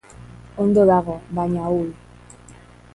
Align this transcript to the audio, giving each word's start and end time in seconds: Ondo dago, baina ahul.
Ondo 0.63 0.85
dago, 0.91 1.19
baina 1.41 1.69
ahul. 1.69 1.95